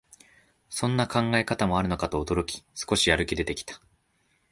[0.67, 3.79] そんな考え方もあるのかと驚き、少しやる気出てきた